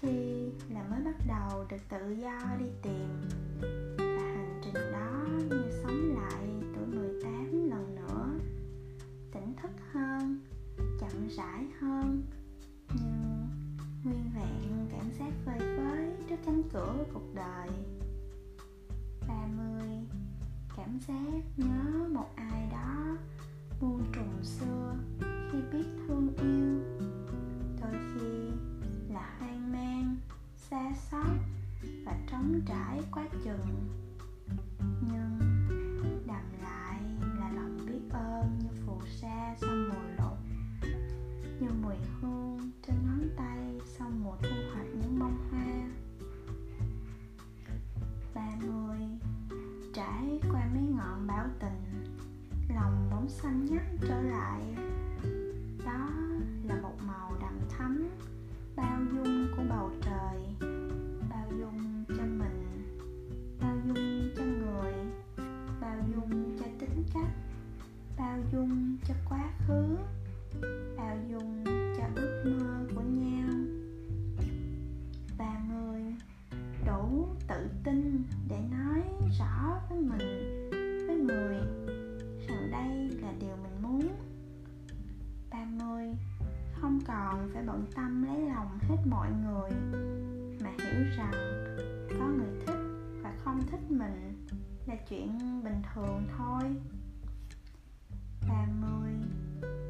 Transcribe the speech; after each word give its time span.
khi 0.00 0.50
là 0.68 0.82
mới 0.90 1.00
bắt 1.04 1.14
đầu 1.28 1.64
được 1.68 1.88
tự 1.88 2.10
do 2.10 2.40
đi 2.58 2.66
tìm, 2.82 3.08
và 3.98 4.22
hành 4.34 4.60
trình 4.64 4.92
đó 4.92 5.26
như 5.50 5.70
sống 5.82 6.14
lại 6.14 6.62
tuổi 6.74 6.86
18 6.86 7.70
lần 7.70 7.94
nữa. 7.94 8.38
Tỉnh 9.32 9.54
thức 9.62 9.70
hơn, 9.92 10.40
chậm 11.00 11.28
rãi 11.28 11.66
hơn, 11.80 12.22
nhưng 12.94 13.48
nguyên 14.04 14.30
vẹn 14.34 14.88
cảm 14.90 15.12
giác 15.18 15.32
vơi 15.44 15.58
phới 15.58 16.12
trước 16.28 16.36
cánh 16.46 16.62
cửa 16.72 17.04
cuộc 17.14 17.34
đời. 17.34 17.68
30 19.28 20.06
cảm 20.76 20.98
giác 21.08 21.42
nhớ 21.56 22.08
một 22.12 22.28
ai 22.36 22.68
đó 22.72 23.16
muôn 23.80 24.02
trùng 24.12 24.42
xưa 24.42 24.94
khi 25.52 25.58
biết 25.72 25.84
thương 26.06 26.28
trống 32.60 32.66
trải 32.66 33.00
quá 33.12 33.24
chừng. 33.44 33.88
Nhưng 35.08 35.38
đầm 36.26 36.44
lại 36.62 37.00
là 37.38 37.52
lòng 37.54 37.78
biết 37.86 38.00
ơn 38.10 38.58
như 38.58 38.68
phù 38.86 39.00
sa 39.20 39.54
sau 39.60 39.70
mùa 39.70 40.08
lụt 40.18 40.38
như 41.60 41.68
mùi 41.82 41.94
hương 42.20 42.70
trên 42.86 42.96
ngón 43.06 43.28
tay 43.36 43.80
sau 43.84 44.10
mùa 44.24 44.36
thu 44.42 44.56
hoạch 44.74 44.86
những 44.86 45.18
bông 45.18 45.36
hoa. 45.50 45.90
Ba 48.34 48.56
mươi 48.60 48.98
trải 49.94 50.40
qua 50.52 50.68
mấy 50.74 50.82
ngọn 50.82 51.26
bão 51.26 51.46
tình 51.60 52.06
lòng 52.74 53.08
bóng 53.10 53.28
xanh 53.28 53.66
nhắc 53.66 53.82
trở 54.08 54.22
lại. 54.22 54.62
Đó 55.84 56.08
là 56.64 56.80
một 56.82 56.94
màu 57.06 57.32
đậm 57.40 57.54
thắm 57.68 58.08
ba 85.90 85.96
mươi 85.96 86.16
không 86.80 87.00
còn 87.06 87.50
phải 87.54 87.62
bận 87.66 87.86
tâm 87.94 88.22
lấy 88.22 88.48
lòng 88.48 88.78
hết 88.80 88.96
mọi 89.06 89.30
người, 89.30 89.70
mà 90.60 90.70
hiểu 90.70 91.04
rằng 91.16 91.32
có 92.18 92.26
người 92.26 92.60
thích 92.66 92.78
và 93.22 93.34
không 93.44 93.60
thích 93.70 93.90
mình 93.90 94.46
là 94.86 94.96
chuyện 95.08 95.38
bình 95.64 95.82
thường 95.94 96.22
thôi. 96.38 96.62
Ba 98.48 98.66
mươi 98.80 99.12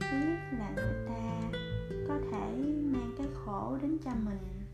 biết 0.00 0.58
là 0.58 0.70
người 0.76 1.06
ta 1.06 1.50
có 2.08 2.18
thể 2.32 2.56
mang 2.84 3.14
cái 3.18 3.26
khổ 3.34 3.78
đến 3.82 3.98
cho 4.04 4.10
mình, 4.24 4.66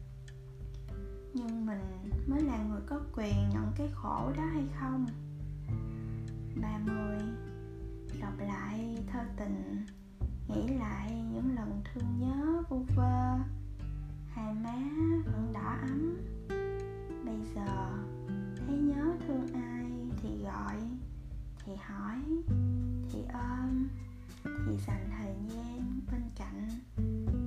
nhưng 1.34 1.66
mình 1.66 2.10
mới 2.26 2.42
là 2.42 2.64
người 2.64 2.80
có 2.86 3.00
quyền 3.16 3.48
nhận 3.52 3.72
cái 3.76 3.88
khổ 3.94 4.32
đó 4.36 4.44
hay 4.52 4.64
không? 4.80 5.06
30 6.62 7.18
đọc 8.20 8.34
lại 8.38 9.04
thơ 9.12 9.20
tình 9.36 9.86
nghĩ 10.48 10.68
lại 10.68 11.10
những 11.32 11.54
lần 11.54 11.82
thương 11.84 12.18
nhớ 12.18 12.62
vu 12.68 12.84
vơ, 12.96 13.38
hai 14.28 14.54
má 14.54 14.78
vẫn 15.24 15.52
đỏ 15.52 15.76
ấm. 15.80 16.16
Bây 17.24 17.36
giờ 17.54 17.90
thấy 18.56 18.76
nhớ 18.76 19.16
thương 19.26 19.46
ai 19.54 19.86
thì 20.22 20.28
gọi, 20.42 20.76
thì 21.64 21.72
hỏi, 21.86 22.18
thì 23.12 23.22
ôm, 23.32 23.88
thì 24.44 24.76
dành 24.86 25.10
thời 25.18 25.34
gian 25.48 26.00
bên 26.12 26.22
cạnh. 26.36 26.68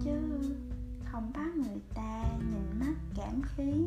Chứ 0.03 0.17
không 1.05 1.31
bắt 1.33 1.55
người 1.55 1.81
ta 1.95 2.23
nhìn 2.39 2.79
mắt 2.79 2.95
cảm 3.15 3.41
khí, 3.41 3.85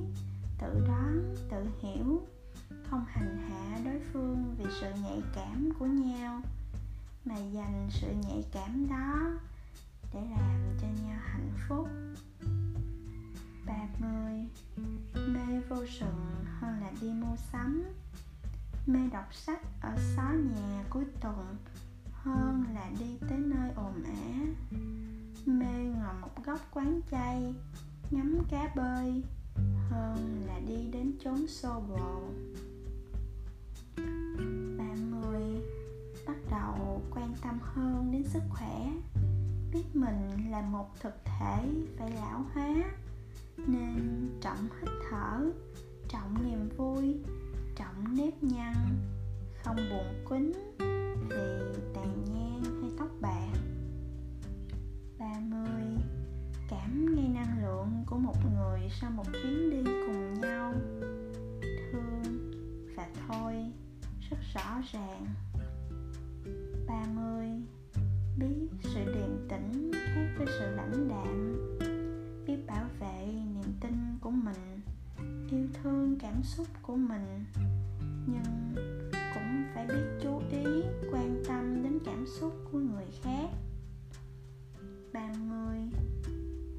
tự 0.59 0.85
đoán, 0.87 1.35
tự 1.51 1.67
hiểu, 1.83 2.27
không 2.91 3.05
hành 3.07 3.39
hạ 3.49 3.79
đối 3.85 4.01
phương 4.13 4.55
vì 4.59 4.65
sự 4.81 4.87
nhạy 5.03 5.23
cảm 5.35 5.69
của 5.79 5.87
nhau 5.87 6.41
mà 7.25 7.37
dành 7.37 7.89
sự 7.91 8.07
nhạy 8.23 8.45
cảm 8.53 8.89
đó 8.89 9.39
để 10.15 10.21
làm 10.31 10.77
cho 10.81 10.87
nhau 10.87 11.19
hạnh 11.23 11.53
phúc. 11.69 11.89
Ba 13.67 13.89
mươi 13.99 14.49
mê 15.29 15.61
vô 15.69 15.77
sự 15.87 16.07
hơn 16.61 16.81
là 16.81 16.93
đi 17.01 17.09
mua 17.09 17.37
sắm. 17.53 17.85
Mê 18.87 19.01
đọc 19.13 19.35
sách 19.35 19.61
ở 19.81 19.97
xó 20.17 20.33
nhà 20.33 20.85
cuối 20.91 21.05
tuần 21.21 21.57
hơn 22.13 22.65
là 22.75 22.91
đi 23.01 23.19
tới 23.29 23.39
nơi 23.39 23.71
ồn 23.77 24.03
ả 24.05 24.47
mê 25.47 25.85
ngồi 25.85 26.15
một 26.21 26.45
góc 26.45 26.61
quán 26.71 27.01
chay, 27.11 27.55
ngắm 28.11 28.39
cá 28.51 28.73
bơi 28.77 29.23
hơn 29.91 30.43
là 30.47 30.61
đi 30.67 30.91
đến 30.93 31.13
chốn 31.25 31.47
xô 31.47 31.81
bồ. 31.81 32.31
Tâm 37.55 37.61
hơn 37.75 38.11
đến 38.13 38.25
sức 38.25 38.43
khỏe. 38.49 38.91
Biết 39.73 39.85
mình 39.97 40.51
là 40.51 40.63
một 40.63 41.01
thực 41.01 41.15
thể 41.25 41.65
phải 41.99 42.11
lão 42.11 42.45
hóa, 42.55 42.75
nên 43.67 44.29
trọng 44.41 44.69
hít 44.81 44.91
thở, 45.11 45.51
trọng 46.09 46.45
niềm 46.45 46.69
vui, 46.77 47.15
trọng 47.77 48.17
nếp 48.17 48.43
nhăn, 48.43 48.75
không 49.63 49.77
buồn 49.77 50.25
quýnh 50.29 50.53
vì 51.29 51.83
tàn 51.95 52.25
nhang 52.25 52.63
hay 52.81 52.91
tóc 52.99 53.09
bạc. 53.21 53.59
30 55.19 55.71
cảm 56.69 57.15
ngay 57.15 57.29
năng 57.29 57.63
lượng 57.63 58.05
của 58.07 58.19
một 58.19 58.37
người 58.55 58.81
sau 59.01 59.11
một 59.11 59.27
chuyến 59.33 59.71
đi 59.71 59.93
cùng 60.07 60.41
nhau. 60.41 60.73
Thương 61.93 62.51
và 62.97 63.09
thôi, 63.29 63.55
rất 64.31 64.39
rõ 64.55 64.81
ràng. 64.93 65.27
30 66.95 67.49
biết 68.39 68.69
sự 68.83 69.05
điềm 69.15 69.49
tĩnh 69.49 69.91
khác 69.93 70.35
với 70.39 70.47
sự 70.59 70.71
lãnh 70.77 71.09
đạm. 71.09 71.57
Biết 72.47 72.57
bảo 72.67 72.85
vệ 73.01 73.27
niềm 73.27 73.73
tin 73.81 73.95
của 74.21 74.31
mình, 74.31 74.81
yêu 75.51 75.67
thương 75.83 76.19
cảm 76.21 76.43
xúc 76.43 76.67
của 76.83 76.97
mình. 76.97 77.45
Nhưng 78.27 78.75
cũng 79.35 79.65
phải 79.75 79.87
biết 79.87 80.19
chú 80.23 80.41
ý, 80.51 80.65
quan 81.13 81.43
tâm 81.49 81.83
đến 81.83 81.99
cảm 82.05 82.27
xúc 82.27 82.53
của 82.73 82.79
người 82.79 83.07
khác. 83.23 83.49
30 85.13 85.79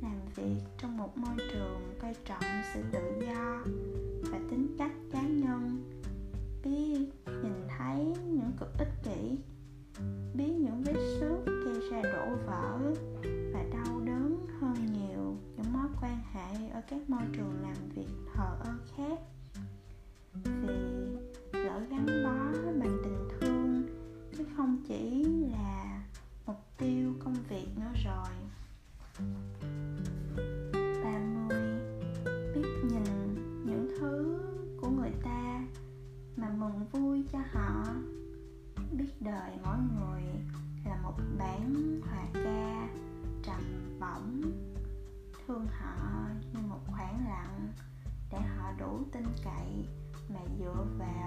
làm 0.01 0.19
việc 0.35 0.61
trong 0.77 0.97
một 0.97 1.17
môi 1.17 1.35
trường 1.53 1.93
coi 2.01 2.15
trọng 2.25 2.43
sự 2.73 2.81
tự 2.91 3.25
do 3.25 3.63
và 4.31 4.39
tính 4.49 4.75
cách 4.77 4.93
cá 5.11 5.21
nhân. 5.21 5.83
Biết 6.63 7.09
nhìn 7.25 7.67
thấy 7.77 8.05
những 8.25 8.51
cực 8.59 8.77
ích 8.77 9.03
kỷ 9.03 9.37
và 13.53 13.63
đau 13.71 13.99
đớn 13.99 14.47
hơn 14.59 14.75
nhiều 14.93 15.37
những 15.55 15.73
mối 15.73 15.87
quan 16.01 16.17
hệ 16.33 16.69
ở 16.69 16.81
các 16.89 17.09
môi 17.09 17.21
trường 17.33 17.61
làm 17.61 17.89
việc 17.95 18.07
thờ 18.33 18.57
ơ 18.59 18.73
khác. 18.97 19.19
Vì 20.43 20.77
lỡ 21.51 21.79
gắn 21.89 22.05
bó 22.23 22.59
bằng 22.79 22.97
tình 23.03 23.27
thương, 23.29 23.83
chứ 24.37 24.45
không 24.57 24.77
chỉ 24.87 25.23
là 25.51 26.03
mục 26.45 26.59
tiêu 26.77 27.13
công 27.19 27.35
việc 27.49 27.67
nữa 27.75 27.91
rồi. 28.05 28.29
30 31.03 31.57
biết 32.55 32.67
nhìn 32.83 33.03
những 33.65 33.87
thứ 33.99 34.39
của 34.81 34.89
người 34.89 35.11
ta 35.23 35.63
mà 36.35 36.49
mừng 36.49 36.85
vui 36.91 37.23
cho 37.31 37.39
họ, 37.51 37.85
biết 38.91 39.09
đời 39.19 39.51
mỗi 39.63 39.77
người 39.77 40.23
là 40.85 40.95
một 41.03 41.13
bản 41.37 41.99
hòa 42.01 42.25
ca 42.33 42.87
trầm 43.43 43.97
bổng, 43.99 44.41
thương 45.33 45.67
họ 45.67 46.27
như 46.53 46.59
một 46.69 46.79
khoảng 46.87 47.27
lặng 47.29 47.73
để 48.31 48.37
họ 48.37 48.71
đủ 48.79 49.03
tin 49.11 49.23
cậy 49.43 49.87
mà 50.29 50.39
dựa 50.59 50.85
vào 50.97 51.24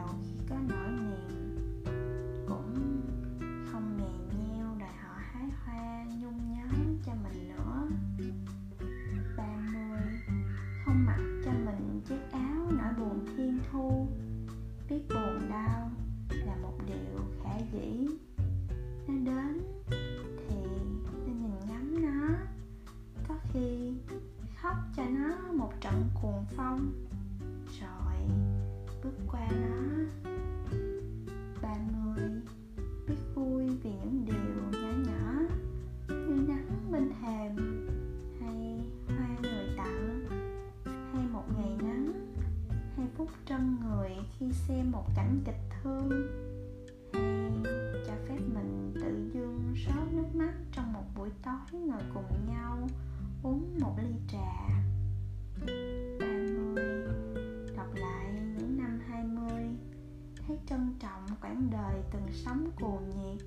hấp 24.61 24.77
cho 24.97 25.05
nó 25.05 25.53
một 25.53 25.73
trận 25.81 26.05
cuồng 26.23 26.45
phong. 26.57 26.93
Rồi, 27.81 28.15
bước 29.05 29.15
qua 29.33 29.49
nó 29.51 30.05
bạn 31.63 31.89
người 31.93 32.31
biết 33.07 33.17
vui 33.35 33.69
vì 33.83 33.91
những 33.91 34.25
điều 34.25 34.81
nhỏ 34.81 34.89
nhỏ 35.07 35.33
như 36.09 36.45
nắng 36.49 36.93
bên 36.93 37.11
thềm 37.21 37.57
hay 38.41 38.81
hoa 39.07 39.29
người 39.43 39.69
tặng. 39.77 40.25
Hay 40.85 41.27
một 41.33 41.45
ngày 41.59 41.77
nắng, 41.83 42.13
hay 42.97 43.07
phút 43.17 43.29
trong 43.47 43.77
người 43.81 44.11
khi 44.39 44.53
xem 44.53 44.91
một 44.91 45.05
cảnh 45.17 45.41
kịch 45.45 45.61
thương. 45.83 46.11
Quãng 61.43 61.71
đời 61.71 62.03
từng 62.13 62.27
sống 62.33 62.71
cuồng 62.81 63.11
nhiệt 63.11 63.47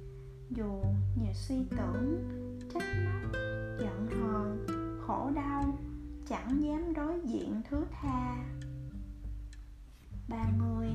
Dù 0.50 0.84
nhiều 1.16 1.34
suy 1.34 1.56
tưởng, 1.70 2.30
trách 2.74 2.84
móc, 3.06 3.32
giận 3.80 4.08
hờn, 4.22 4.66
khổ 5.08 5.32
đau 5.36 5.78
Chẳng 6.28 6.64
dám 6.64 6.94
đối 6.94 7.20
diện 7.24 7.62
thứ 7.70 7.86
tha. 7.92 8.46
30 10.28 10.88